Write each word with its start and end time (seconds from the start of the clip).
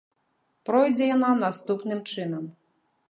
Пройдзе 0.69 1.09
яна 1.15 1.29
наступным 1.43 1.99
чынам. 2.15 2.43